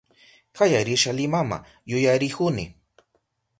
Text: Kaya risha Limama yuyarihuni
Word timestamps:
Kaya 0.53 0.79
risha 0.83 1.11
Limama 1.17 1.57
yuyarihuni 1.89 2.65